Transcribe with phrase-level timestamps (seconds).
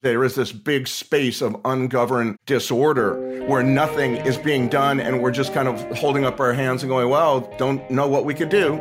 [0.00, 5.32] There is this big space of ungoverned disorder where nothing is being done and we're
[5.32, 8.48] just kind of holding up our hands and going, well, don't know what we could
[8.48, 8.74] do.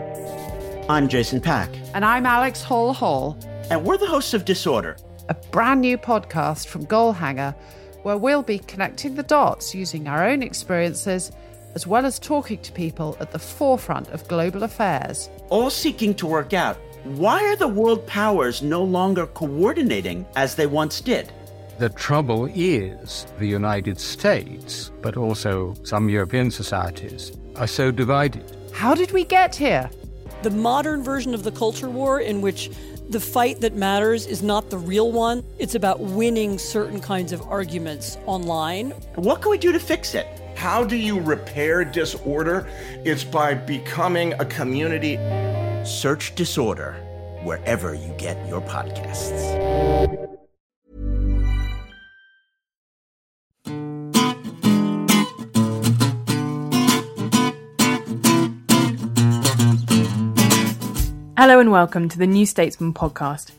[0.87, 1.71] I'm Jason Pack.
[1.95, 3.35] And I'm Alex Hall Hall.
[3.71, 4.95] And we're the hosts of Disorder,
[5.27, 7.55] a brand new podcast from Goalhanger
[8.03, 11.31] where we'll be connecting the dots using our own experiences
[11.73, 15.31] as well as talking to people at the forefront of global affairs.
[15.49, 16.77] All seeking to work out
[17.15, 21.31] why are the world powers no longer coordinating as they once did?
[21.79, 28.43] The trouble is the United States, but also some European societies, are so divided.
[28.73, 29.89] How did we get here?
[30.41, 32.71] The modern version of the culture war, in which
[33.09, 37.41] the fight that matters is not the real one, it's about winning certain kinds of
[37.43, 38.91] arguments online.
[39.15, 40.27] What can we do to fix it?
[40.55, 42.67] How do you repair disorder?
[43.05, 45.17] It's by becoming a community.
[45.87, 46.95] Search Disorder
[47.43, 49.31] wherever you get your podcasts.
[61.37, 63.51] Hello and welcome to the New Statesman podcast.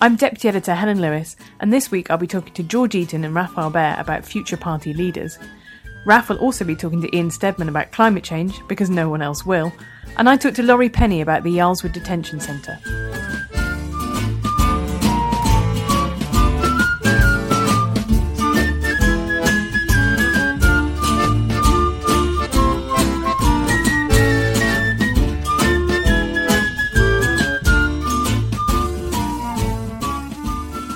[0.00, 3.34] I'm Deputy Editor Helen Lewis, and this week I'll be talking to George Eaton and
[3.34, 5.38] Rafael Behr about future party leaders.
[6.06, 9.44] Raph will also be talking to Ian Steadman about climate change, because no one else
[9.44, 9.70] will,
[10.16, 12.78] and I talked to Laurie Penny about the Yarl's Wood Detention Centre.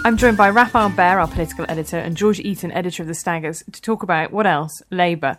[0.08, 3.62] I'm joined by Rafael Behr, our political editor, and George Eaton, editor of The Staggers,
[3.70, 4.80] to talk about what else?
[4.90, 5.36] Labour.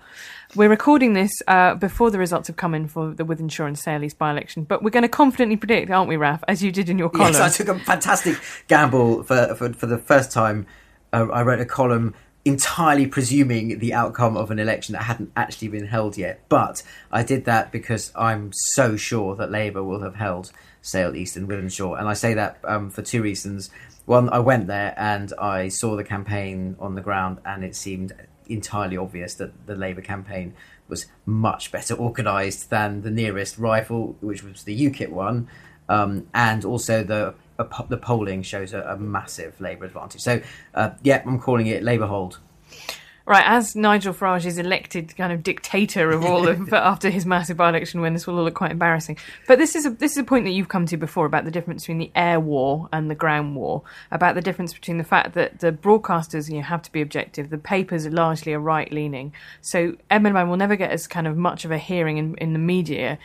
[0.55, 4.03] We're recording this uh, before the results have come in for the Wythenshawe and Sale
[4.03, 6.89] East by election, but we're going to confidently predict, aren't we, Raph, as you did
[6.89, 7.33] in your column?
[7.33, 8.35] Yes, I took a fantastic
[8.67, 10.65] gamble for, for, for the first time.
[11.13, 15.67] Uh, I wrote a column entirely presuming the outcome of an election that hadn't actually
[15.67, 16.41] been held yet.
[16.49, 20.51] But I did that because I'm so sure that Labour will have held
[20.81, 21.99] Sale East and Wythenshawe.
[21.99, 23.69] And I say that um, for two reasons.
[24.05, 28.13] One, I went there and I saw the campaign on the ground, and it seemed
[28.49, 30.53] entirely obvious that the Labour campaign
[30.87, 35.47] was much better organised than the nearest rival, which was the UKIP one,
[35.87, 37.35] um, and also the
[37.89, 40.21] the polling shows a, a massive Labour advantage.
[40.21, 40.41] So,
[40.73, 42.39] uh, yeah, I'm calling it Labour hold.
[43.29, 47.57] Right, as Nigel Farage is elected kind of dictator of all of after his massive
[47.57, 49.17] by-election win, this will all look quite embarrassing.
[49.47, 51.51] But this is a this is a point that you've come to before about the
[51.51, 55.35] difference between the air war and the ground war, about the difference between the fact
[55.35, 59.31] that the broadcasters you know, have to be objective, the papers are largely a right-leaning,
[59.61, 62.59] so Edmund will never get as kind of much of a hearing in, in the
[62.59, 63.19] media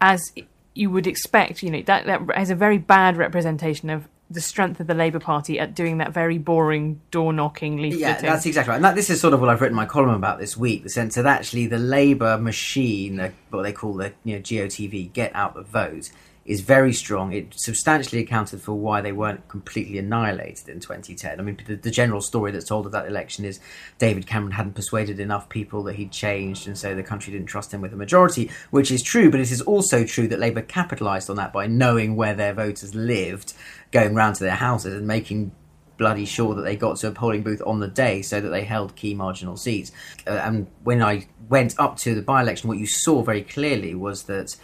[0.00, 0.32] as
[0.72, 1.62] you would expect.
[1.62, 5.18] You know that that has a very bad representation of the strength of the Labour
[5.18, 7.98] Party at doing that very boring door knocking leafleting.
[7.98, 8.76] Yeah, that's exactly right.
[8.76, 10.84] And that, this is sort of what I've written my column about this week.
[10.84, 15.34] The sense that actually the Labour machine, what they call the you know, GOTV, get
[15.34, 16.10] out the vote,
[16.44, 17.32] is very strong.
[17.32, 21.38] It substantially accounted for why they weren't completely annihilated in 2010.
[21.38, 23.60] I mean, the, the, general story that's told of that election is
[23.98, 27.72] David Cameron hadn't persuaded enough people that he'd changed, and so the country didn't trust
[27.72, 29.30] him with a majority, which is true.
[29.30, 32.94] But it is also true that Labour capitalised on that by knowing where their voters
[32.94, 33.52] lived,
[33.92, 35.52] going round to their houses and making
[35.98, 38.64] bloody sure that they got to a polling booth on the day so that they
[38.64, 39.92] held key marginal seats.
[40.26, 43.94] Uh, and when I went up to the by election, what you saw very clearly
[43.94, 44.56] was that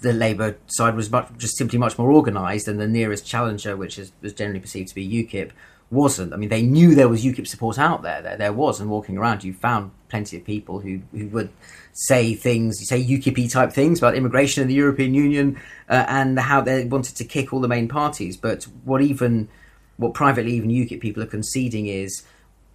[0.00, 3.98] the Labour side was much, just simply much more organised, and the nearest challenger, which
[3.98, 5.50] is, was generally perceived to be UKIP,
[5.90, 6.32] wasn't.
[6.32, 8.22] I mean, they knew there was UKIP support out there.
[8.22, 11.50] There, there was, and walking around, you found plenty of people who, who would
[11.92, 16.60] say things, say UKIP type things about immigration in the European Union uh, and how
[16.60, 18.36] they wanted to kick all the main parties.
[18.36, 19.48] But what even,
[19.96, 22.22] what privately even UKIP people are conceding is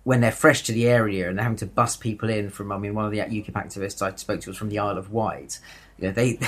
[0.04, 2.72] when they're fresh to the area and they're having to bust people in from.
[2.72, 5.12] I mean, one of the UKIP activists I spoke to was from the Isle of
[5.12, 5.60] Wight.
[5.98, 6.40] You know, they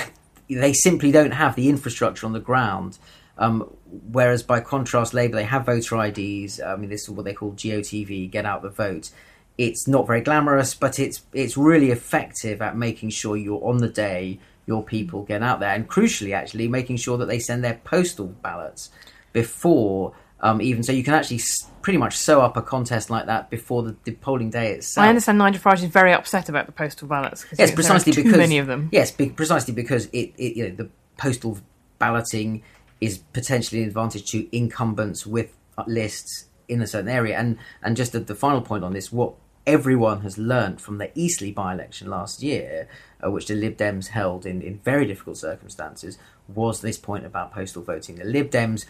[0.48, 2.98] they simply don't have the infrastructure on the ground.
[3.38, 3.62] Um,
[4.10, 6.60] whereas by contrast, Labour they have voter IDs.
[6.60, 9.10] I mean, this is what they call GOTV, get out the vote.
[9.58, 13.88] It's not very glamorous, but it's it's really effective at making sure you're on the
[13.88, 17.80] day, your people get out there, and crucially, actually, making sure that they send their
[17.84, 18.90] postal ballots
[19.32, 23.26] before um, even so, you can actually s- pretty much sew up a contest like
[23.26, 25.04] that before the, the polling day itself.
[25.04, 27.46] I understand Nigel Farage is very upset about the postal ballots.
[27.58, 28.88] Yes, precisely too because many of them.
[28.92, 31.58] Yes, be, precisely because it, it you know the postal
[31.98, 32.62] balloting
[33.00, 35.56] is potentially an advantage to incumbents with
[35.86, 37.38] lists in a certain area.
[37.38, 39.34] And and just the, the final point on this, what
[39.66, 42.88] everyone has learnt from the Eastleigh by-election last year,
[43.24, 47.52] uh, which the Lib Dems held in, in very difficult circumstances, was this point about
[47.52, 48.16] postal voting.
[48.16, 48.86] The Lib Dems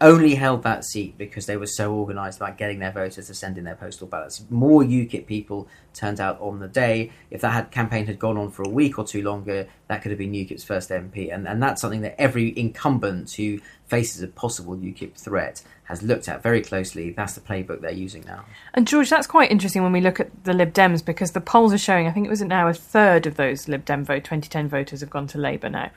[0.00, 3.56] only held that seat because they were so organised about getting their voters to send
[3.56, 4.44] in their postal ballots.
[4.50, 7.12] More UKIP people turned out on the day.
[7.30, 10.10] If that had, campaign had gone on for a week or two longer, that could
[10.10, 11.32] have been UKIP's first MP.
[11.32, 16.28] And, and that's something that every incumbent who faces a possible UKIP threat has looked
[16.28, 17.12] at very closely.
[17.12, 18.44] That's the playbook they're using now.
[18.74, 21.72] And George, that's quite interesting when we look at the Lib Dems because the polls
[21.72, 24.68] are showing, I think it was now a third of those Lib Dem vote, 2010
[24.68, 25.90] voters have gone to Labour now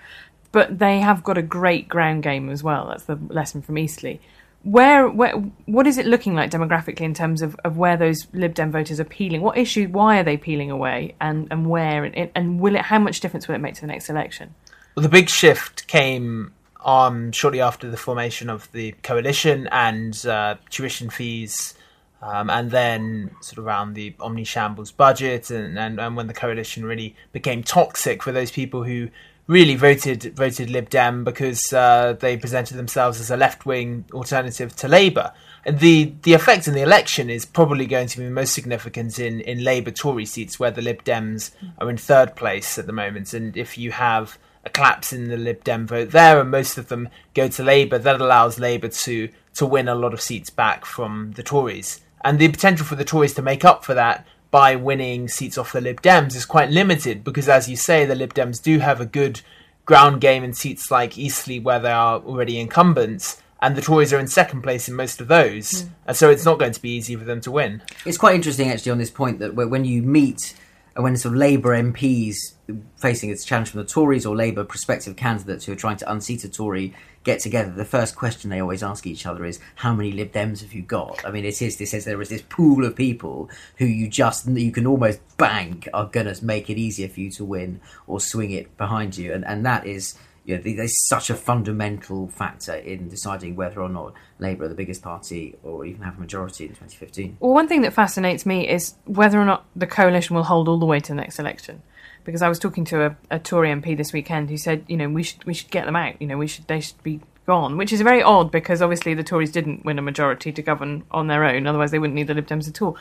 [0.51, 2.87] but they have got a great ground game as well.
[2.87, 4.19] That's the lesson from Eastleigh.
[4.63, 5.31] Where, where,
[5.67, 8.99] what is it looking like demographically in terms of, of where those Lib Dem voters
[8.99, 9.41] are peeling?
[9.41, 9.87] What issue?
[9.87, 12.03] Why are they peeling away, and and where?
[12.03, 12.81] And, and will it?
[12.81, 14.53] How much difference will it make to the next election?
[14.95, 16.51] Well, the big shift came
[16.83, 21.73] um, shortly after the formation of the coalition and uh, tuition fees.
[22.21, 26.33] Um, and then sort of around the omni shambles budget and, and, and when the
[26.33, 29.07] coalition really became toxic for those people who
[29.49, 34.75] really voted voted Lib Dem because uh, they presented themselves as a left wing alternative
[34.77, 35.33] to Labour.
[35.65, 39.41] And the the effect in the election is probably going to be most significant in,
[39.41, 43.33] in Labour Tory seats where the Lib Dems are in third place at the moment.
[43.33, 46.89] And if you have a collapse in the Lib Dem vote there and most of
[46.89, 50.85] them go to Labour, that allows Labour to to win a lot of seats back
[50.85, 52.01] from the Tories.
[52.23, 55.73] And the potential for the Tories to make up for that by winning seats off
[55.73, 58.99] the Lib Dems is quite limited because, as you say, the Lib Dems do have
[58.99, 59.41] a good
[59.85, 63.41] ground game in seats like Eastleigh where they are already incumbents.
[63.61, 65.89] And the Tories are in second place in most of those, mm.
[66.07, 67.81] and so it's not going to be easy for them to win.
[68.05, 70.55] It's quite interesting, actually, on this point that when you meet
[70.95, 72.53] when sort of Labour MPs
[72.95, 76.43] facing a challenge from the Tories or Labour prospective candidates who are trying to unseat
[76.43, 76.93] a Tory
[77.23, 80.61] get together, the first question they always ask each other is, "How many Lib Dems
[80.61, 83.49] have you got?" I mean, it is this says there is this pool of people
[83.77, 87.31] who you just you can almost bank are going to make it easier for you
[87.31, 90.15] to win or swing it behind you, and and that is.
[90.45, 94.73] You know, there's such a fundamental factor in deciding whether or not Labour are the
[94.73, 97.37] biggest party or even have a majority in 2015.
[97.39, 100.79] Well, one thing that fascinates me is whether or not the coalition will hold all
[100.79, 101.83] the way to the next election
[102.29, 105.09] because I was talking to a, a Tory MP this weekend who said, you know,
[105.09, 106.21] we should we should get them out.
[106.21, 109.23] You know, we should they should be gone, which is very odd because obviously the
[109.23, 111.65] Tories didn't win a majority to govern on their own.
[111.65, 112.95] Otherwise, they wouldn't need the Lib Dems at all.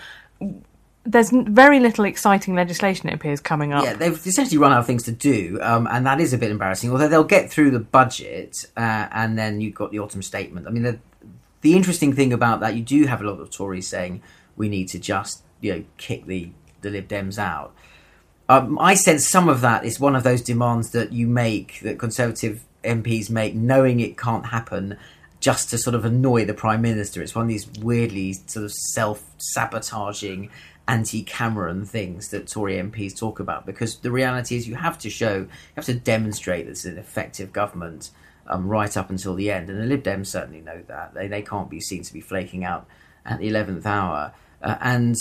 [1.04, 3.84] There's very little exciting legislation, it appears, coming up.
[3.84, 6.50] Yeah, they've essentially run out of things to do, um, and that is a bit
[6.50, 6.90] embarrassing.
[6.90, 10.66] Although they'll get through the budget, uh, and then you've got the autumn statement.
[10.66, 10.98] I mean, the,
[11.60, 14.22] the interesting thing about that, you do have a lot of Tories saying
[14.56, 17.74] we need to just you know kick the the Lib Dems out.
[18.48, 21.98] Um, I sense some of that is one of those demands that you make, that
[21.98, 24.96] Conservative MPs make, knowing it can't happen,
[25.40, 27.22] just to sort of annoy the Prime Minister.
[27.22, 30.50] It's one of these weirdly sort of self sabotaging
[30.86, 35.10] anti Cameron things that Tory MPs talk about, because the reality is you have to
[35.10, 38.10] show, you have to demonstrate that it's an effective government.
[38.50, 41.42] Um, right up until the end, and the Lib Dems certainly know that they they
[41.42, 42.86] can't be seen to be flaking out
[43.26, 44.32] at the eleventh hour.
[44.62, 45.16] Uh, and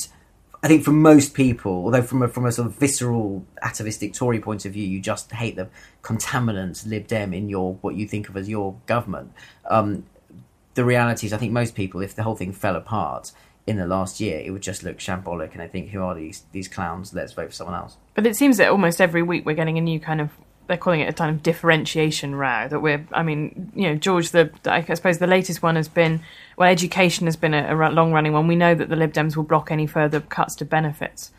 [0.63, 4.39] I think for most people, although from a, from a sort of visceral atavistic Tory
[4.39, 5.69] point of view, you just hate the
[6.01, 9.31] contaminants Lib Dem in your what you think of as your government.
[9.69, 10.05] Um,
[10.73, 13.31] the reality is, I think most people, if the whole thing fell apart
[13.67, 16.43] in the last year, it would just look shambolic, and I think, who are these
[16.51, 17.13] these clowns?
[17.13, 17.97] Let's vote for someone else.
[18.15, 20.31] But it seems that almost every week we're getting a new kind of
[20.67, 24.31] they're calling it a kind of differentiation row that we're i mean you know george
[24.31, 26.21] the i suppose the latest one has been
[26.57, 28.47] well education has been a, a long running one.
[28.47, 31.31] We know that the lib dems will block any further cuts to benefits.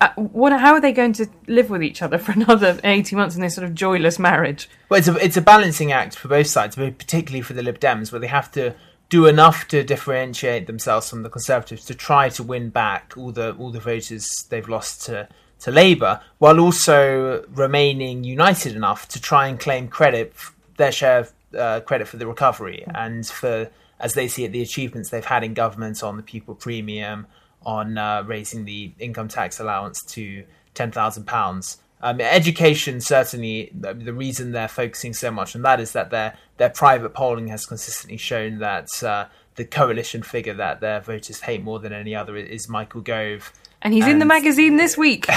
[0.00, 3.34] Uh, what how are they going to live with each other for another 80 months
[3.34, 4.68] in this sort of joyless marriage?
[4.88, 8.12] Well it's a it's a balancing act for both sides particularly for the lib dems
[8.12, 8.74] where they have to
[9.08, 13.54] do enough to differentiate themselves from the conservatives to try to win back all the
[13.54, 15.28] all the voters they've lost to
[15.60, 20.32] to Labour, while also remaining united enough to try and claim credit,
[20.76, 24.62] their share of uh, credit for the recovery and for, as they see it, the
[24.62, 27.26] achievements they've had in government on the pupil premium,
[27.64, 30.44] on uh, raising the income tax allowance to
[30.74, 31.78] ten thousand um, pounds.
[32.02, 37.14] education certainly the reason they're focusing so much on that is that their their private
[37.14, 41.92] polling has consistently shown that uh, the coalition figure that their voters hate more than
[41.92, 45.28] any other is Michael Gove and he's and in the magazine this week.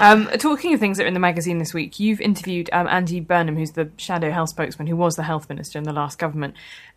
[0.00, 3.20] um, talking of things that are in the magazine this week, you've interviewed um, Andy
[3.20, 6.54] Burnham, who's the shadow health spokesman, who was the health minister in the last government.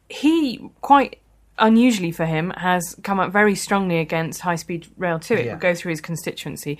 [0.10, 1.20] He, quite
[1.58, 5.36] unusually for him, has come up very strongly against high speed rail too.
[5.36, 5.53] It yeah.
[5.53, 6.77] will go through his constituency.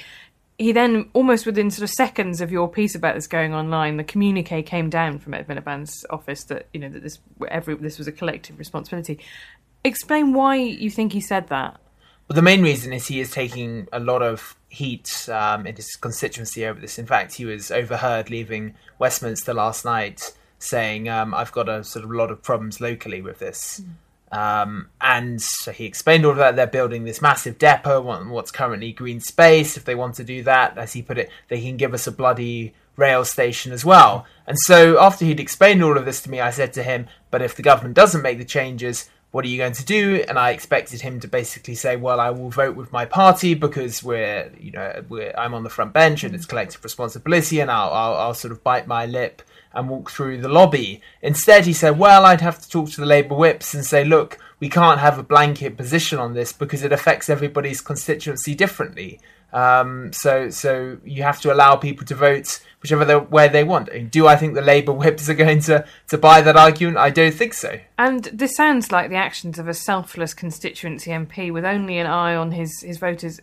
[0.60, 4.04] He then, almost within sort of seconds of your piece about this going online, the
[4.04, 7.18] communique came down from Ed Miliband's office that you know that this
[7.50, 9.20] every this was a collective responsibility.
[9.84, 11.80] Explain why you think he said that.
[12.28, 15.96] Well, the main reason is he is taking a lot of heat um, in his
[15.96, 16.98] constituency over this.
[16.98, 22.06] In fact, he was overheard leaving Westminster last night saying, um, "I've got a sort
[22.06, 23.94] of lot of problems locally with this." Mm.
[24.34, 26.56] Um, and so he explained all of that.
[26.56, 29.78] They're building this massive depot, on what's currently green space.
[29.78, 32.12] If they want to do that, as he put it, they can give us a
[32.12, 34.26] bloody rail station as well.
[34.48, 37.42] And so after he'd explained all of this to me, I said to him, but
[37.42, 40.24] if the government doesn't make the changes, what are you going to do?
[40.28, 44.04] And I expected him to basically say, well, I will vote with my party because
[44.04, 46.50] we're, you know, we're, I'm on the front bench and it's mm.
[46.50, 49.42] collective responsibility and I'll, I'll, I'll sort of bite my lip
[49.74, 51.02] and walk through the lobby.
[51.24, 54.38] Instead, he said, well, I'd have to talk to the Labour whips and say, look,
[54.60, 59.20] we can't have a blanket position on this because it affects everybody's constituency differently.
[59.54, 64.12] Um, so, so you have to allow people to vote whichever way they want.
[64.12, 66.98] do I think the Labour whips are going to, to buy that argument?
[66.98, 67.80] I don't think so.
[67.98, 72.36] And this sounds like the actions of a selfless constituency MP with only an eye
[72.36, 73.40] on his, his voters.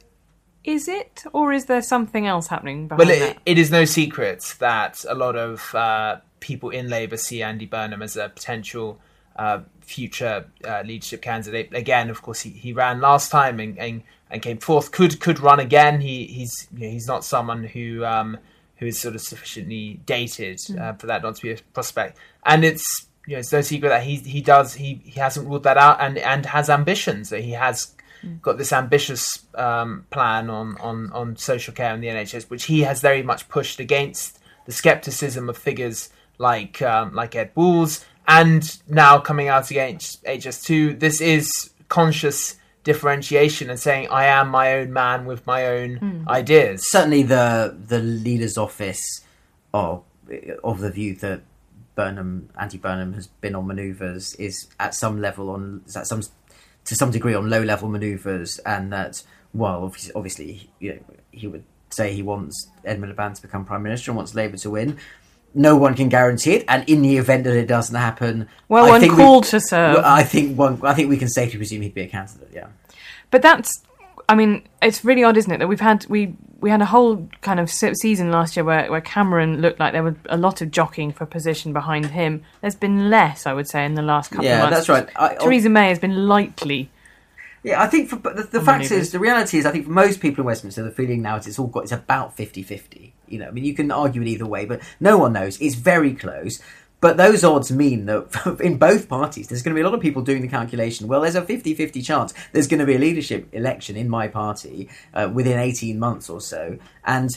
[0.64, 3.38] Is it, or is there something else happening behind well, it, that?
[3.46, 8.02] it is no secret that a lot of uh, people in Labour see Andy Burnham
[8.02, 9.00] as a potential
[9.36, 11.72] uh, future uh, leadership candidate.
[11.72, 14.92] Again, of course, he, he ran last time and, and, and came fourth.
[14.92, 16.00] Could could run again.
[16.00, 18.38] He he's you know, he's not someone who um,
[18.76, 20.80] who is sort of sufficiently dated mm.
[20.80, 22.18] uh, for that not to be a prospect.
[22.44, 25.64] And it's you know it's no secret that he he does he, he hasn't ruled
[25.64, 27.28] that out and and has ambitions.
[27.28, 27.94] So he has
[28.24, 28.40] mm.
[28.40, 32.80] got this ambitious um, plan on on on social care and the NHS, which he
[32.82, 38.78] has very much pushed against the skepticism of figures like um, like Ed Balls, and
[38.88, 40.98] now coming out against HS2.
[41.00, 46.28] This is conscious differentiation and saying I am my own man with my own mm.
[46.28, 46.82] ideas.
[46.90, 49.22] Certainly, the the leader's office
[49.72, 50.04] of
[50.62, 51.42] of the view that
[51.94, 56.22] Burnham, anti Burnham, has been on manoeuvres is at some level on is at some
[56.84, 59.22] to some degree on low level manoeuvres, and that
[59.52, 61.00] well, obviously, you know,
[61.32, 64.70] he would say he wants Ed Miliband to become prime minister and wants Labour to
[64.70, 64.96] win
[65.54, 68.90] no one can guarantee it, and in the event that it doesn't happen, well, I
[68.90, 69.98] one think called we, to serve.
[69.98, 70.80] I think one.
[70.84, 72.50] I think we can safely presume he'd be a candidate.
[72.52, 72.68] Yeah,
[73.30, 73.82] but that's.
[74.28, 77.28] I mean, it's really odd, isn't it, that we've had we we had a whole
[77.40, 80.70] kind of season last year where, where Cameron looked like there was a lot of
[80.70, 82.44] jockeying for position behind him.
[82.60, 84.88] There's been less, I would say, in the last couple yeah, of months.
[84.88, 85.16] Yeah, that's right.
[85.16, 86.90] I, oh Theresa May has been lightly
[87.62, 90.20] yeah, I think for, the, the fact is, the reality is, I think for most
[90.20, 93.12] people in Westminster, the feeling now is it's all got it's about 50-50.
[93.30, 95.60] You know, I mean, you can argue it either way, but no one knows.
[95.60, 96.60] It's very close.
[97.00, 100.00] But those odds mean that in both parties, there's going to be a lot of
[100.00, 101.08] people doing the calculation.
[101.08, 104.28] Well, there's a 50 50 chance there's going to be a leadership election in my
[104.28, 106.78] party uh, within 18 months or so.
[107.04, 107.30] And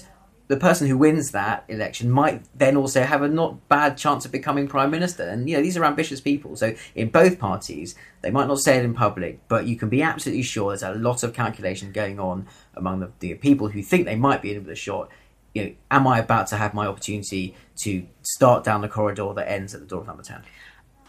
[0.50, 4.32] the person who wins that election might then also have a not bad chance of
[4.32, 5.24] becoming prime minister.
[5.24, 6.58] And you know, these are ambitious people.
[6.58, 10.02] So in both parties, they might not say it in public, but you can be
[10.02, 14.06] absolutely sure there's a lot of calculation going on among the, the people who think
[14.06, 15.10] they might be in with a shot.
[15.54, 19.50] You know, am I about to have my opportunity to start down the corridor that
[19.50, 20.42] ends at the door of number ten?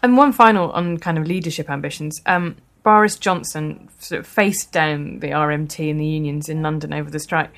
[0.03, 2.21] And one final on kind of leadership ambitions.
[2.25, 7.09] Um, Boris Johnson sort of faced down the RMT and the unions in London over
[7.09, 7.51] the strike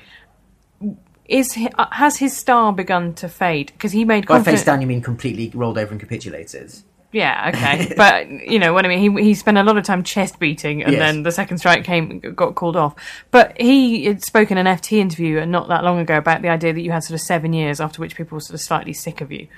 [1.28, 3.72] is he, uh, has his star begun to fade?
[3.72, 6.74] Because he made by face down, you mean completely rolled over and capitulated?
[7.10, 9.16] Yeah, okay, but you know what I mean.
[9.16, 11.00] He he spent a lot of time chest beating, and yes.
[11.00, 12.94] then the second strike came, got called off.
[13.30, 16.48] But he had spoken in an FT interview and not that long ago about the
[16.48, 18.92] idea that you had sort of seven years after which people were sort of slightly
[18.92, 19.48] sick of you.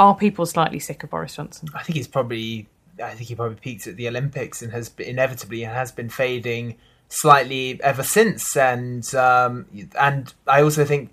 [0.00, 1.68] Are people slightly sick of Boris Johnson?
[1.74, 2.68] I think he's probably.
[3.02, 6.76] I think he probably peaked at the Olympics and has inevitably has been fading
[7.08, 8.56] slightly ever since.
[8.56, 9.66] And um,
[9.98, 11.10] and I also think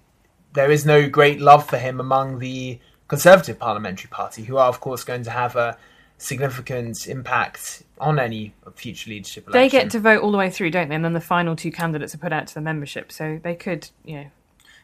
[0.53, 2.79] there is no great love for him among the
[3.13, 5.77] Conservative Parliamentary Party, who are of course going to have a
[6.17, 9.61] significant impact on any future leadership election.
[9.61, 10.95] They get to vote all the way through, don't they?
[10.95, 13.89] And then the final two candidates are put out to the membership, so they could,
[14.03, 14.25] you know.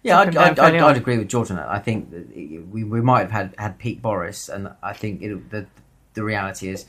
[0.01, 1.67] Yeah, I'd, I'd, I'd, I'd, agree with George on that.
[1.67, 2.09] I think
[2.71, 5.65] we, we might have had, had peak Boris, and I think it, the
[6.13, 6.85] the reality is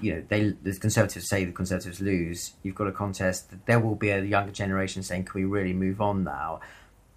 [0.00, 2.52] you know, they the Conservatives say the Conservatives lose.
[2.62, 3.52] You've got a contest.
[3.66, 6.60] There will be a younger generation saying, "Can we really move on now?"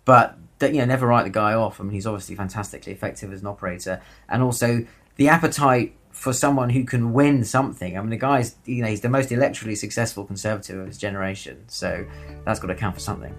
[0.05, 1.79] But you know, never write the guy off.
[1.79, 4.85] I mean, he's obviously fantastically effective as an operator, and also
[5.15, 7.97] the appetite for someone who can win something.
[7.97, 11.63] I mean, the guy's you know he's the most electorally successful Conservative of his generation,
[11.67, 12.05] so
[12.45, 13.35] that's got to count for something.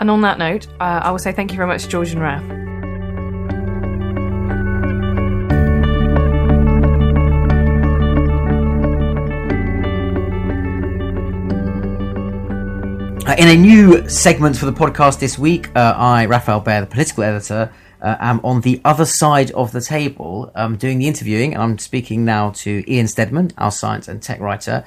[0.00, 2.73] And on that note, uh, I will say thank you very much, George and Raf.
[13.26, 16.86] Uh, in a new segment for the podcast this week, uh, I, Rafael Behr, the
[16.86, 21.54] political editor, uh, am on the other side of the table um, doing the interviewing,
[21.54, 24.84] and I'm speaking now to Ian Steadman, our science and tech writer,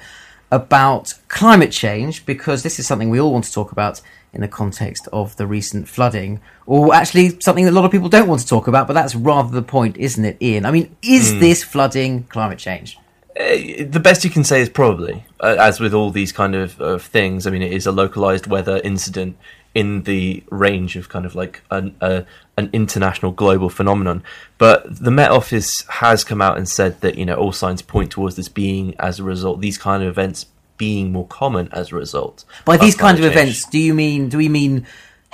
[0.52, 4.00] about climate change because this is something we all want to talk about
[4.32, 8.08] in the context of the recent flooding, or actually something that a lot of people
[8.08, 10.64] don't want to talk about, but that's rather the point, isn't it, Ian?
[10.64, 11.40] I mean, is mm.
[11.40, 12.98] this flooding climate change?
[13.38, 16.80] Uh, the best you can say is probably, uh, as with all these kind of,
[16.80, 17.46] of things.
[17.46, 19.36] I mean, it is a localized weather incident
[19.74, 22.24] in the range of kind of like an a,
[22.56, 24.24] an international global phenomenon.
[24.56, 28.10] But the Met Office has come out and said that you know all signs point
[28.10, 31.96] towards this being as a result these kind of events being more common as a
[31.96, 32.44] result.
[32.64, 33.34] By these kind of change.
[33.34, 34.86] events, do you mean do we mean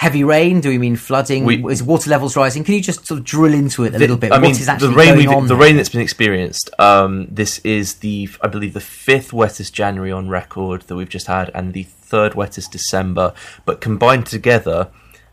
[0.05, 0.61] heavy rain?
[0.61, 1.45] Do we mean flooding?
[1.45, 2.63] We- is water levels rising?
[2.63, 4.33] Can you just sort of drill into it a little bit?
[4.33, 5.47] I mean, what is actually the rain going on?
[5.47, 6.69] the rain that's been experienced.
[6.79, 11.27] Um, this is the, I believe, the fifth wettest January on record that we've just
[11.27, 13.33] had, and the third wettest December.
[13.65, 14.91] But combined together,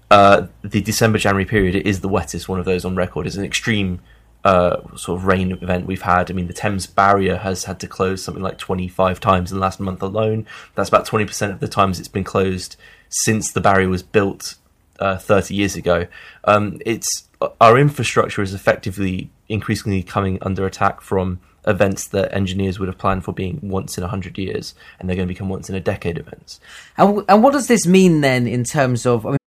[0.09, 3.27] uh, the December January period is the wettest one of those on record.
[3.27, 3.99] It's an extreme
[4.45, 6.31] uh, sort of rain event we've had.
[6.31, 9.61] I mean, the Thames barrier has had to close something like 25 times in the
[9.61, 10.47] last month alone.
[10.75, 12.77] That's about 20% of the times it's been closed
[13.09, 14.55] since the barrier was built
[15.01, 16.07] uh, 30 years ago.
[16.45, 17.27] Um, it's
[17.59, 23.23] our infrastructure is effectively increasingly coming under attack from events that engineers would have planned
[23.23, 25.79] for being once in a hundred years, and they're going to become once in a
[25.79, 26.59] decade events.
[26.97, 29.25] And, and what does this mean then in terms of?
[29.25, 29.37] I mean,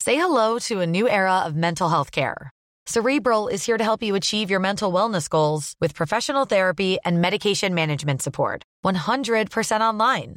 [0.00, 2.50] Say hello to a new era of mental health care.
[2.86, 7.20] Cerebral is here to help you achieve your mental wellness goals with professional therapy and
[7.20, 8.62] medication management support.
[8.84, 10.36] 100% online.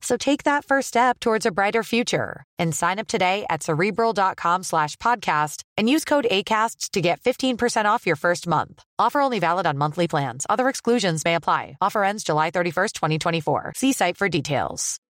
[0.00, 4.62] So take that first step towards a brighter future and sign up today at cerebral.com
[4.62, 8.82] slash podcast and use code ACAST to get 15% off your first month.
[8.98, 10.46] Offer only valid on monthly plans.
[10.48, 11.76] Other exclusions may apply.
[11.80, 13.72] Offer ends July 31st, 2024.
[13.76, 15.00] See site for details.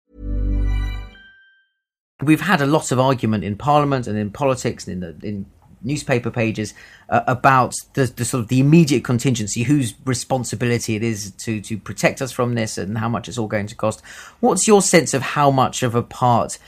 [2.22, 5.46] we've had a lot of argument in Parliament and in politics and in the in
[5.82, 6.74] newspaper pages
[7.08, 11.78] uh, about the, the sort of the immediate contingency, whose responsibility it is to to
[11.78, 14.02] protect us from this, and how much it's all going to cost.
[14.40, 16.58] What's your sense of how much of a part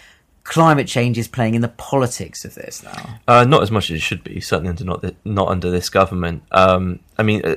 [0.44, 3.20] climate change is playing in the politics of this now?
[3.28, 5.88] Uh, not as much as it should be, certainly under not the, not under this
[5.88, 6.42] government.
[6.50, 7.56] Um, I mean, uh,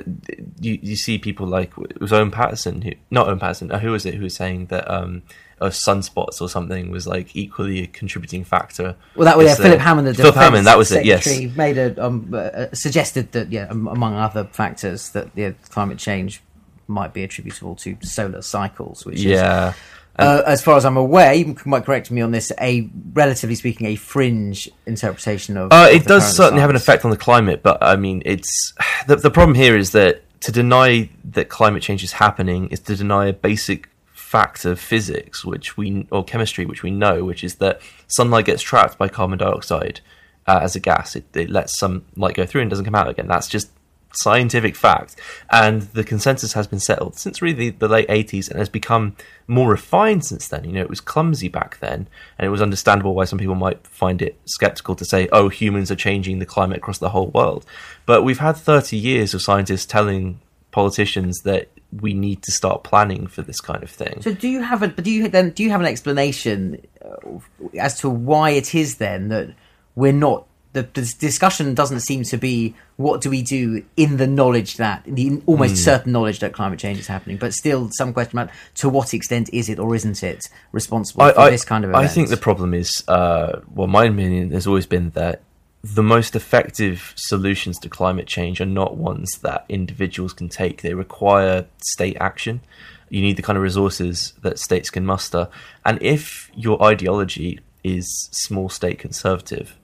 [0.60, 3.90] you you see people like it was Owen Paterson, who not Owen Paterson, uh, who
[3.90, 5.22] was it, who was saying that um,
[5.64, 8.96] uh, sunspots or something was like equally a contributing factor.
[9.16, 11.04] Well, that was yeah, uh, Philip Hammond, the Philip Hammond, that was it.
[11.04, 16.42] Yes, made a um, uh, suggested that yeah, among other factors, that yeah, climate change
[16.86, 19.72] might be attributable to solar cycles, which is yeah.
[20.18, 23.86] uh, as far as I'm aware, you might correct me on this, a relatively speaking,
[23.86, 25.72] a fringe interpretation of.
[25.72, 28.72] Uh, of it does certainly have an effect on the climate, but I mean, it's
[29.06, 32.94] the, the problem here is that to deny that climate change is happening is to
[32.94, 33.88] deny a basic
[34.34, 38.62] fact of physics, which we or chemistry, which we know, which is that sunlight gets
[38.62, 40.00] trapped by carbon dioxide
[40.48, 41.14] uh, as a gas.
[41.14, 43.28] It, it lets some light go through and doesn't come out again.
[43.28, 43.70] That's just
[44.10, 45.14] scientific fact,
[45.50, 49.14] and the consensus has been settled since really the late 80s and has become
[49.46, 50.64] more refined since then.
[50.64, 53.86] You know, it was clumsy back then, and it was understandable why some people might
[53.86, 57.64] find it skeptical to say, oh, humans are changing the climate across the whole world.
[58.04, 60.40] But we've had 30 years of scientists telling
[60.72, 61.68] politicians that
[62.00, 64.20] we need to start planning for this kind of thing.
[64.22, 64.88] So, do you have a?
[64.88, 65.50] Do you then?
[65.50, 67.38] Do you have an explanation uh,
[67.78, 69.54] as to why it is then that
[69.94, 70.46] we're not?
[70.72, 75.04] The, the discussion doesn't seem to be what do we do in the knowledge that
[75.06, 75.76] the almost Hmm.
[75.76, 79.50] certain knowledge that climate change is happening, but still some question about to what extent
[79.52, 82.04] is it or isn't it responsible for this kind of event?
[82.04, 85.42] I think the problem is, uh, well, my opinion has always been that
[85.84, 90.80] the most effective solutions to climate change are not ones that individuals can take.
[90.80, 92.62] They require state action.
[93.10, 95.46] You need the kind of resources that states can muster.
[95.84, 99.76] And if your ideology is small state conservative,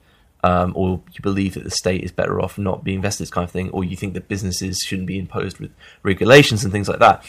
[0.43, 3.45] um, or you believe that the state is better off not being invested this kind
[3.45, 6.97] of thing, or you think that businesses shouldn't be imposed with regulations and things like
[6.97, 7.23] that,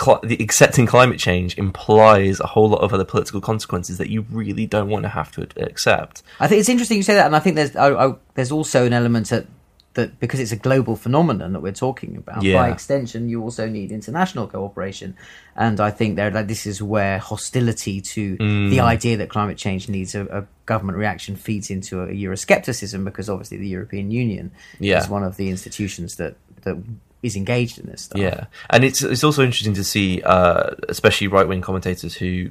[0.00, 4.24] cl- the accepting climate change implies a whole lot of other political consequences that you
[4.30, 6.22] really don't want to have to accept.
[6.38, 8.86] I think it's interesting you say that, and I think there's I, I, there's also
[8.86, 9.46] an element that
[9.94, 12.44] that because it's a global phenomenon that we're talking about.
[12.44, 12.62] Yeah.
[12.62, 15.16] By extension, you also need international cooperation,
[15.56, 18.70] and I think there like this is where hostility to Mm.
[18.70, 23.28] the idea that climate change needs a, a government reaction feeds into a Euroscepticism because
[23.28, 24.98] obviously the European Union Yeah.
[25.00, 26.76] is one of the institutions that that
[27.22, 28.20] is engaged in this stuff.
[28.20, 32.50] Yeah, and it's it's also interesting to see, uh, especially right wing commentators who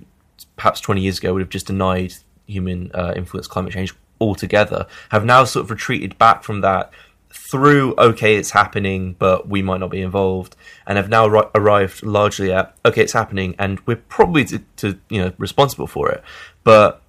[0.56, 2.14] perhaps twenty years ago would have just denied
[2.46, 6.92] human uh, influence climate change altogether, have now sort of retreated back from that
[7.32, 10.56] through okay, it's happening, but we might not be involved,
[10.88, 15.00] and have now ri- arrived largely at okay, it's happening, and we're probably to, to
[15.10, 16.24] you know responsible for it,
[16.64, 17.02] but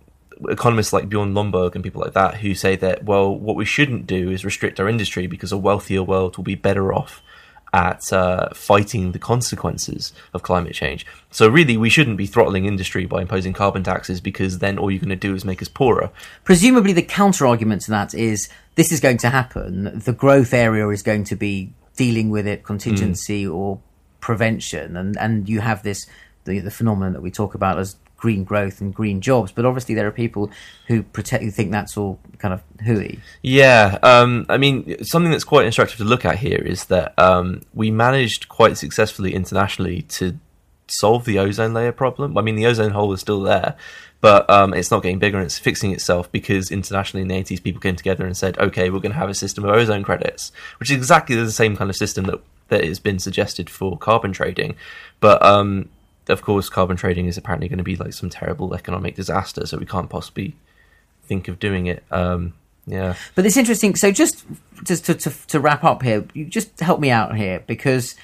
[0.49, 4.07] economists like Bjorn Lomborg and people like that who say that well, what we shouldn't
[4.07, 7.23] do is restrict our industry because a wealthier world will be better off
[7.73, 11.07] at uh, fighting the consequences of climate change.
[11.31, 15.01] So really, we shouldn't be throttling industry by imposing carbon taxes because then all you're
[15.01, 16.11] going to do is make us poorer.
[16.45, 20.01] Presumably, the counter argument to that is this is going to happen.
[20.01, 23.55] The growth area is going to be dealing with it, contingency Mm.
[23.55, 23.81] or
[24.21, 26.07] prevention, and and you have this
[26.45, 29.51] the the phenomenon that we talk about as green growth and green jobs.
[29.51, 30.51] But obviously, there are people
[30.87, 33.19] who protect who think that's all kind of hooey.
[33.43, 37.63] Yeah, um, I mean, something that's quite instructive to look at here is that um,
[37.75, 40.39] we managed quite successfully internationally to
[40.87, 42.37] solve the ozone layer problem.
[42.37, 43.77] I mean, the ozone hole is still there,
[44.21, 47.63] but um, it's not getting bigger and it's fixing itself because internationally in the 80s,
[47.63, 50.53] people came together and said, okay, we're going to have a system of ozone credits,
[50.79, 54.33] which is exactly the same kind of system that, that has been suggested for carbon
[54.33, 54.75] trading.
[55.21, 55.89] But um,
[56.31, 59.77] of course, carbon trading is apparently going to be like some terrible economic disaster, so
[59.77, 60.57] we can't possibly
[61.25, 62.03] think of doing it.
[62.11, 62.55] Um,
[62.87, 63.15] yeah.
[63.35, 63.95] But it's interesting.
[63.95, 64.45] So just
[64.83, 68.15] just to, to to wrap up here, you just help me out here because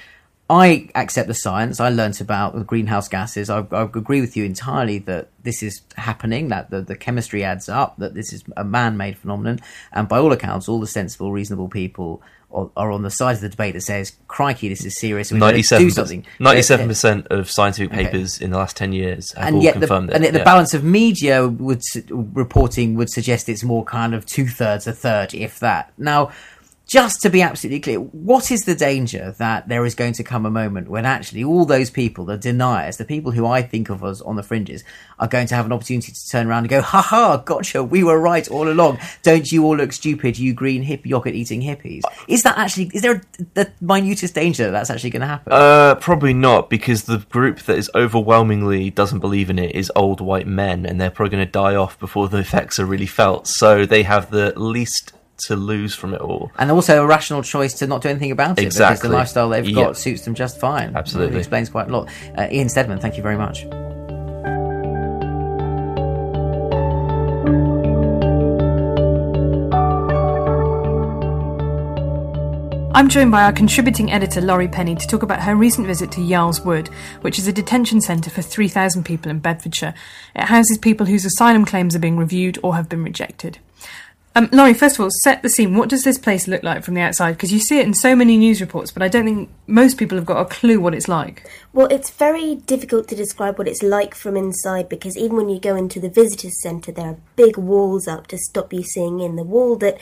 [0.48, 1.80] I accept the science.
[1.80, 3.50] I learnt about the greenhouse gases.
[3.50, 6.48] I, I agree with you entirely that this is happening.
[6.48, 7.96] That the, the chemistry adds up.
[7.98, 9.60] That this is a man-made phenomenon.
[9.92, 12.22] And by all accounts, all the sensible, reasonable people
[12.76, 15.30] are, on the side of the debate that says, "Crikey, this is serious.
[15.30, 19.32] We need to do something." Ninety-seven percent of scientific papers in the last ten years
[19.32, 20.28] have and all yet the, confirmed and it.
[20.28, 20.44] yet the yeah.
[20.44, 25.34] balance of media would reporting would suggest it's more kind of two thirds, a third,
[25.34, 25.92] if that.
[25.98, 26.30] Now,
[26.86, 30.46] just to be absolutely clear, what is the danger that there is going to come
[30.46, 34.04] a moment when actually all those people, the deniers, the people who I think of
[34.04, 34.84] as on the fringes,
[35.18, 38.04] are going to have an opportunity to turn around and go, "Ha ha, gotcha, we
[38.04, 38.98] were right all along.
[39.24, 42.90] Don't you all look stupid, you green hip yogurt eating hippies?" Is that actually?
[42.94, 43.20] Is there
[43.54, 45.52] the minutest danger that that's actually going to happen?
[45.52, 50.20] Uh, probably not, because the group that is overwhelmingly doesn't believe in it is old
[50.20, 53.48] white men, and they're probably going to die off before the effects are really felt.
[53.48, 55.12] So they have the least
[55.46, 56.50] to lose from it all.
[56.58, 59.08] and also a rational choice to not do anything about it because Exactly.
[59.10, 59.74] the lifestyle they've Yep.
[59.86, 60.92] got suits them just fine.
[60.96, 61.36] Absolutely.
[61.36, 62.08] It explains quite a lot.
[62.36, 63.66] Uh, Ian Steadman, thank you very much.
[72.94, 76.22] I'm joined by our contributing editor Laurie Penny to talk about her recent visit to
[76.22, 76.88] Yarl's Wood,
[77.20, 79.92] which is a detention centre for 3,000 people in Bedfordshire.
[80.34, 83.58] It houses people whose asylum claims are being reviewed or have been rejected.
[84.36, 85.74] Um, Laurie, first of all, set the scene.
[85.74, 87.32] What does this place look like from the outside?
[87.32, 90.18] Because you see it in so many news reports, but I don't think most people
[90.18, 91.48] have got a clue what it's like.
[91.72, 95.58] Well, it's very difficult to describe what it's like from inside because even when you
[95.58, 99.36] go into the visitors centre, there are big walls up to stop you seeing in.
[99.36, 99.96] The wall that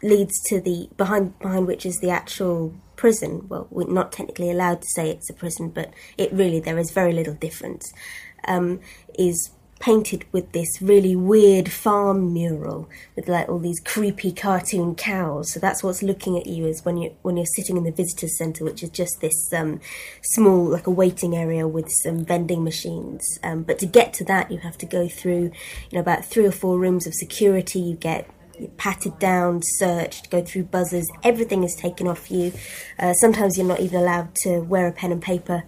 [0.00, 3.48] leads to the behind behind which is the actual prison.
[3.48, 6.92] Well, we're not technically allowed to say it's a prison, but it really there is
[6.92, 7.92] very little difference.
[8.46, 8.78] Um,
[9.18, 9.50] is
[9.82, 15.52] painted with this really weird farm mural with like all these creepy cartoon cows.
[15.52, 18.38] So that's what's looking at you is when you when you're sitting in the visitors
[18.38, 19.80] centre, which is just this um,
[20.22, 23.38] small like a waiting area with some vending machines.
[23.42, 25.50] Um, but to get to that, you have to go through
[25.90, 27.80] you know about three or four rooms of security.
[27.80, 28.30] You get
[28.76, 31.08] patted down, searched, go through buzzers.
[31.24, 32.52] Everything is taken off you.
[32.98, 35.64] Uh, sometimes you're not even allowed to wear a pen and paper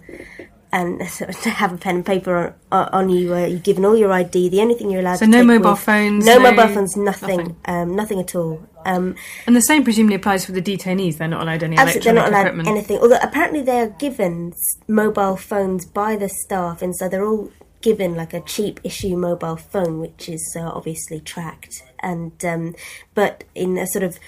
[0.75, 0.99] and
[1.43, 3.33] to have a pen and paper on, on you.
[3.33, 4.49] Uh, you're given all your ID.
[4.49, 7.37] The only thing you're allowed So no mobile with- phones, no, no- mobile phones, nothing,
[7.37, 7.55] nothing.
[7.65, 8.61] Um, nothing at all.
[8.85, 9.15] Um,
[9.47, 11.17] And the same presumably applies for the detainees.
[11.17, 12.67] They're not allowed any Absolutely, they're not electronic allowed equipment.
[12.77, 12.97] anything.
[12.99, 14.53] Although apparently they are given
[14.87, 19.55] mobile phones by the staff, and so they're all given like a cheap issue mobile
[19.57, 21.83] phone, which is uh, obviously tracked.
[22.01, 22.75] And um,
[23.15, 24.19] but in a sort of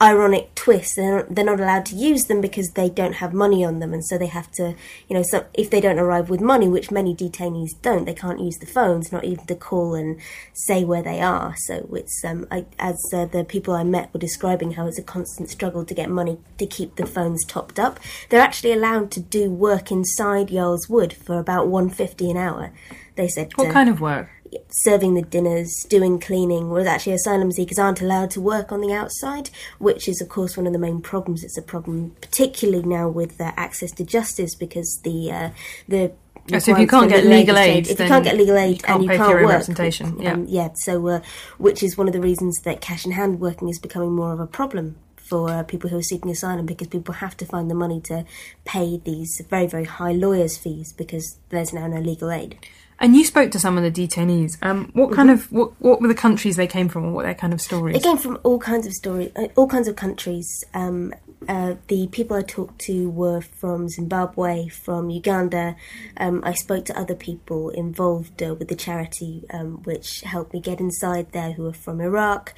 [0.00, 3.64] ironic twist, they're not, they're not allowed to use them because they don't have money
[3.64, 4.74] on them, and so they have to,
[5.08, 8.40] you know, so if they don't arrive with money, which many detainees don't, they can't
[8.40, 10.20] use the phones, not even to call and
[10.52, 11.54] say where they are.
[11.56, 15.02] So it's um, I, as uh, the people I met were describing how it's a
[15.02, 17.98] constant struggle to get money to keep the phones topped up.
[18.28, 22.72] They're actually allowed to do work inside Yarl's Wood for about one fifty an hour.
[23.16, 24.30] They said What uh, kind of work?
[24.70, 28.92] Serving the dinners, doing cleaning, whereas actually asylum seekers aren't allowed to work on the
[28.92, 31.44] outside, which is of course one of the main problems.
[31.44, 35.50] It's a problem, particularly now with uh, access to justice, because the uh,
[35.86, 36.12] the
[36.50, 38.94] Oh, so if you can't get legal aid, if you can't get legal aid you
[38.94, 40.32] and you can't work, representation, yeah.
[40.32, 40.70] um, yeah.
[40.76, 41.20] So, uh,
[41.58, 44.40] which is one of the reasons that cash in hand working is becoming more of
[44.40, 47.74] a problem for uh, people who are seeking asylum because people have to find the
[47.74, 48.24] money to
[48.64, 52.58] pay these very very high lawyers' fees because there's now no legal aid.
[53.00, 54.58] And you spoke to some of the detainees.
[54.60, 57.34] Um, what kind of what, what were the countries they came from, or what their
[57.34, 57.94] kind of stories?
[57.94, 60.64] They came from all kinds of stories, uh, all kinds of countries.
[60.74, 61.14] Um,
[61.48, 65.76] uh, the people I talked to were from Zimbabwe, from Uganda.
[66.16, 70.60] Um, I spoke to other people involved uh, with the charity, um, which helped me
[70.60, 72.52] get inside there, who are from Iraq.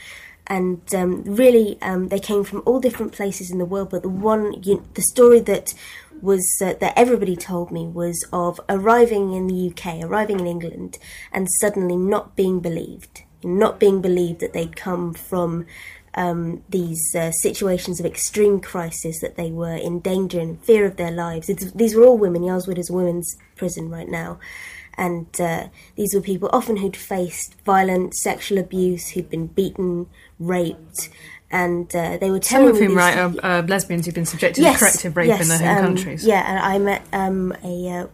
[0.46, 3.90] And um, really, um, they came from all different places in the world.
[3.90, 5.74] But the one, you, the story that
[6.22, 10.98] was uh, that everybody told me was of arriving in the UK, arriving in England,
[11.32, 15.66] and suddenly not being believed, not being believed that they'd come from
[16.14, 20.96] um, these uh, situations of extreme crisis, that they were in danger and fear of
[20.96, 21.48] their lives.
[21.48, 22.42] It's, these were all women.
[22.42, 24.38] Yarl's Wood is a women's prison right now.
[24.96, 31.08] And uh, these were people often who'd faced violent sexual abuse, who'd been beaten, raped,
[31.50, 34.62] and uh, they were telling Some of whom, right, are uh, lesbians who've been subjected
[34.62, 36.24] Yes, to corrective rape yes, in their home um, countries.
[36.24, 38.06] Yeah, and I met um, a uh,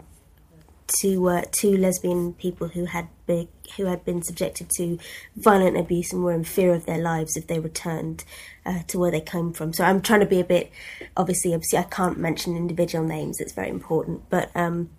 [0.87, 4.99] two uh, two lesbian people who had been, who had been subjected to
[5.37, 8.25] violent abuse and were in fear of their lives if they returned
[8.65, 9.73] uh, to where they came from.
[9.73, 10.71] So I'm trying to be a bit
[11.17, 13.41] obviously obviously I can't mention individual names.
[13.41, 14.51] It's very important, but.
[14.55, 14.91] Um,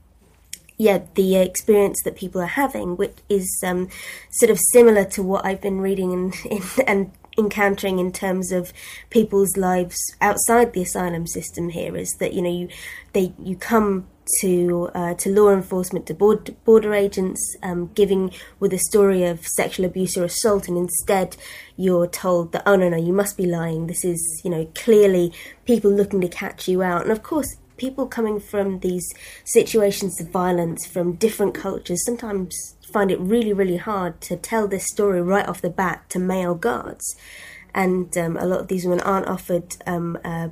[0.80, 3.89] yeah, the experience that people are having, which is um,
[4.30, 6.36] sort of similar to what I've been reading and,
[6.88, 8.73] and encountering in terms of
[9.10, 11.69] people's lives outside the asylum system.
[11.69, 12.69] Here is that you know you
[13.13, 14.08] they you come
[14.41, 19.45] to uh, to law enforcement, to border, border agents, um, giving with a story of
[19.45, 21.38] sexual abuse or assault, and instead
[21.76, 23.88] you're told that oh no no you must be lying.
[23.88, 25.34] This is you know clearly
[25.65, 29.07] people looking to catch you out, and of course people coming from these
[29.45, 34.85] situations of violence from different cultures sometimes find it really, really hard to tell this
[34.85, 37.15] story right off the bat to male guards.
[37.73, 40.51] And um, a lot of these women aren't offered um, a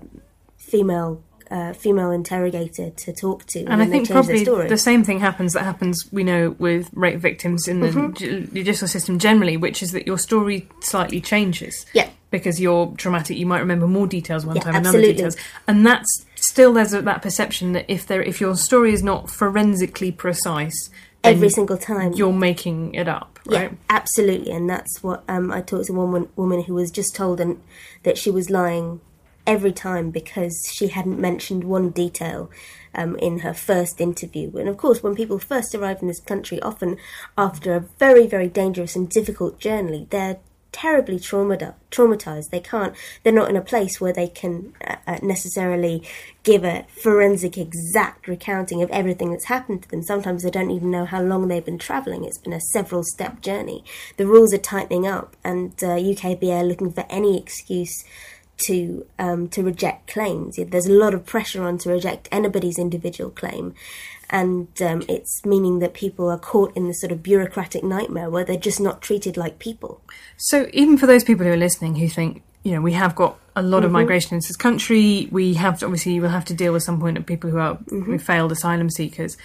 [0.57, 1.21] female.
[1.51, 5.61] Uh, female interrogator to talk to, And I think probably the same thing happens that
[5.61, 8.51] happens, we know, with rape victims in the Mhm.
[8.51, 11.85] judicial system generally, which is that your story slightly changes.
[11.93, 12.09] Yeah.
[12.31, 15.37] Because you're traumatic, you might remember more details one Yeah, time and other details.
[15.67, 16.25] And that's
[16.55, 20.89] still there's that perception that if there if your story is not forensically precise,
[21.21, 22.13] Every single time.
[22.13, 26.29] you're making it up, Yeah, absolutely, and that's what um, I talked to one woman,
[26.37, 27.61] woman who was just told and
[28.03, 29.01] that she was lying
[29.45, 32.49] every time because she hadn't mentioned one detail
[32.93, 34.55] um, in her first interview.
[34.55, 36.95] And of course, when people first arrive in this country, often
[37.37, 40.37] after a very, very dangerous and difficult journey, they're
[40.75, 42.49] terribly traumati- traumatized.
[42.49, 42.93] They can't.
[43.23, 46.03] They're not in a place where they can uh, uh, necessarily
[46.43, 50.03] give a forensic, exact recounting of everything that's happened to them.
[50.03, 52.25] Sometimes they don't even know how long they've been traveling.
[52.25, 53.85] It's been a several-step journey.
[54.17, 58.03] The rules are tightening up, and uh, UKBA are looking for any excuse
[58.57, 60.57] to um, to reject claims.
[60.57, 63.73] There's a lot of pressure on to reject anybody's individual claim,
[64.29, 68.45] and um, it's meaning that people are caught in this sort of bureaucratic nightmare where
[68.45, 70.01] they're just not treated like people.
[70.37, 73.37] So even for those people who are listening who think, you know, we have got
[73.55, 73.93] a lot of Mhm.
[73.93, 77.17] migration into this country, we have to, obviously we'll have to deal with some point
[77.17, 78.05] of people who are Mhm.
[78.05, 79.37] who failed asylum seekers.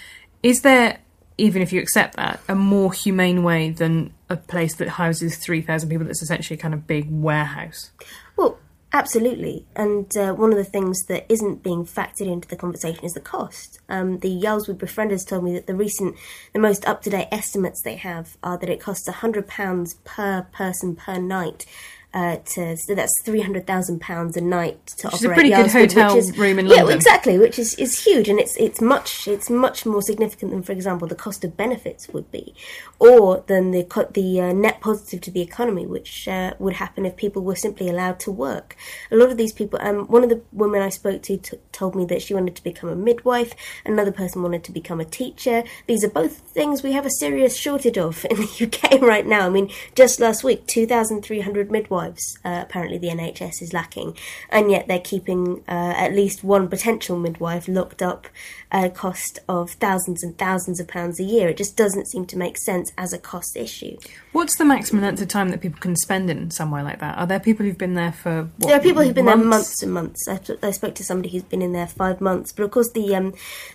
[0.43, 0.99] Is there,
[1.37, 5.61] even if you accept that, a more humane way than a place that houses three
[5.61, 7.91] thousand people that's essentially a kind of big warehouse?
[8.37, 8.59] Well,
[8.93, 9.67] absolutely.
[9.77, 13.21] And uh, one of the things that isn't being factored into the conversation is the
[13.21, 13.79] cost.
[13.89, 16.17] Um, the Yarl's Wood Befrienders told me that the recent,
[16.53, 20.97] the most up to date estimates they have are that it costs £100 per person
[20.97, 21.67] per night.
[22.13, 25.35] Uh, to so that's three hundred thousand pounds a night to Which is a operate
[25.37, 26.89] pretty good hotel is- room in London.
[26.89, 30.65] yeah, exactly, which is, is huge, and it's it's much it's much more significant than,
[30.65, 32.53] for example, the cost of benefits would be,
[32.99, 37.15] or than the the uh, net positive to the economy, which uh, would happen if
[37.15, 38.75] people were simply allowed to work.
[39.13, 41.95] A lot of these people, um, one of the women I spoke to t- told
[41.95, 43.55] me that she wanted to become a midwife.
[43.85, 45.63] Another person wanted to become a teacher.
[45.87, 49.47] These are both things we have a serious shortage of in the UK right now.
[49.47, 52.00] I mean, just last week, two thousand three hundred midwives.
[52.09, 54.17] Uh, apparently, the NHS is lacking,
[54.51, 58.29] and yet they're keeping uh, at least one potential midwife locked up
[58.73, 61.49] at a cost of thousands and thousands of pounds a year.
[61.49, 63.97] It just doesn't seem to make sense as a cost issue.
[64.33, 67.19] What's the maximum length of time that people can spend in somewhere like that?
[67.19, 69.51] Are there people who've been there for what, there are people who've been there months?
[69.51, 70.29] months and months.
[70.29, 73.15] I, I spoke to somebody who's been in there five months, but of course the
[73.15, 73.35] um,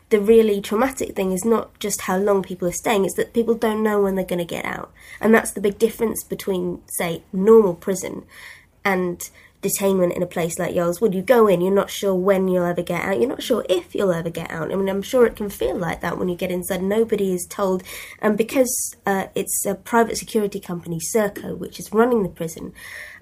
[0.10, 3.56] the really traumatic thing is not just how long people are staying; it's that people
[3.56, 7.24] don't know when they're going to get out, and that's the big difference between, say,
[7.34, 8.15] normal prison
[8.84, 9.30] and
[9.66, 11.16] detainment in a place like Yarl's Wood.
[11.16, 13.20] You go in, you're not sure when you'll ever get out.
[13.20, 14.72] You're not sure if you'll ever get out.
[14.72, 16.84] I mean, I'm sure it can feel like that when you get inside.
[16.84, 17.84] Nobody is told,
[18.22, 22.74] and because uh, it's a private security company, Serco, which is running the prison.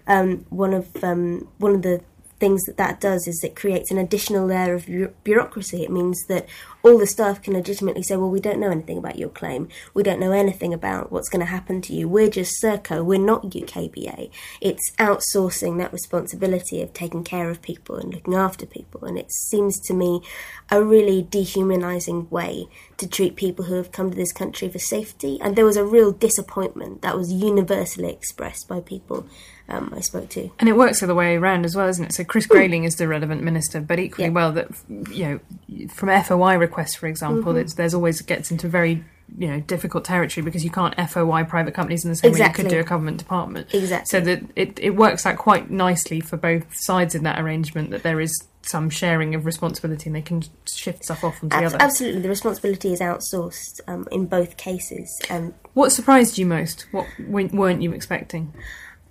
[0.05, 2.01] Um, one of um, one of the
[2.43, 4.85] things that that does is it creates an additional layer of
[5.23, 5.81] bureaucracy.
[5.81, 6.45] It means that
[6.83, 9.69] all the staff can legitimately say, well, we don't know anything about your claim.
[9.93, 12.09] We don't know anything about what's going to happen to you.
[12.09, 13.05] We're just Serco.
[13.05, 14.29] We're not UKBA.
[14.59, 19.05] It's outsourcing that responsibility of taking care of people and looking after people.
[19.05, 20.21] And it seems to me
[20.69, 22.65] a really dehumanizing way
[22.97, 25.39] to treat people who have come to this country for safety.
[25.41, 29.25] And there was a real disappointment that was universally expressed by people
[29.69, 30.51] um, I spoke to.
[30.59, 32.13] And it works the other way around as well, isn't it?
[32.13, 34.33] So Chris Grayling is the relevant minister, but equally Yeah.
[34.33, 34.67] well that
[35.09, 37.61] you know from FOI requests, for example, Mhm.
[37.61, 39.03] it's, there's always gets into very
[39.37, 42.49] you know difficult territory because you can't FOI private companies in the same way you
[42.51, 43.73] could do a government department.
[43.73, 44.05] Exactly.
[44.05, 48.03] So that it, it works out quite nicely for both sides in that arrangement that
[48.03, 51.77] there is some sharing of responsibility and they can shift stuff off onto the other.
[51.81, 55.09] absolutely, the responsibility is outsourced um, in both cases.
[55.29, 56.85] And What surprised you most?
[56.91, 58.53] What weren't you expecting?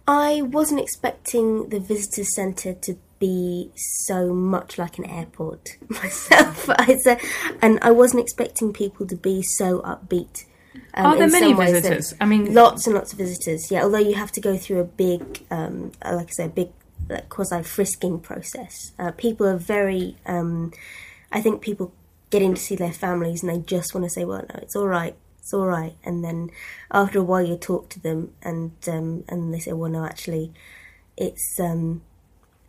[0.09, 6.69] I wasn't expecting the visitor centre to be so much like an airport myself.
[6.71, 7.21] I said,
[7.61, 10.45] and I wasn't expecting people to be so upbeat.
[10.95, 12.15] um, Are there many visitors?
[12.21, 13.71] I mean- lots and lots of visitors.
[13.71, 16.71] Yeah, although you have to go through a big, um, like I said, big
[17.13, 18.93] like, quasi frisking process.
[18.99, 20.17] Uh, people are very.
[20.27, 20.73] Um,
[21.31, 21.93] I think people
[22.31, 24.77] get in to see their families and they just want to say, "Well, no, it's
[24.77, 26.51] all right." It's all right, and then
[26.93, 30.53] after a while you talk to them, and um, and they say, "Well, no, actually,
[31.17, 32.03] it's um,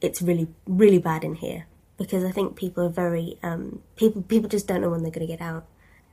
[0.01, 4.49] it's really really bad in here because I think people are very um, people people
[4.49, 5.65] just don't know when they're going to get out,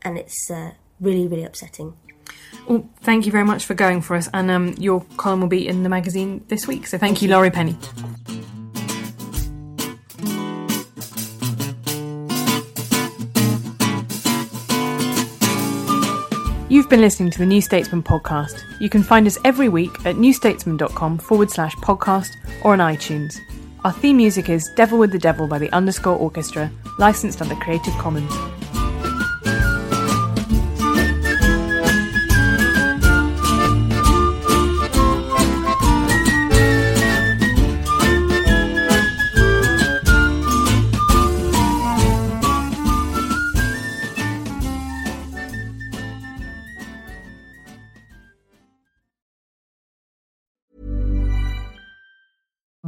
[0.02, 1.94] and it's uh, really really upsetting.
[2.68, 5.66] Well, thank you very much for going for us, and um, your column will be
[5.66, 6.86] in the magazine this week.
[6.86, 7.76] So thank you, Laurie Penny.
[16.70, 18.62] You've been listening to the New Statesman podcast.
[18.80, 22.30] You can find us every week at newstatesman.com forward slash podcast
[22.62, 23.40] or on iTunes.
[23.84, 27.94] Our theme music is Devil with the Devil by the Underscore Orchestra, licensed under Creative
[27.94, 28.32] Commons.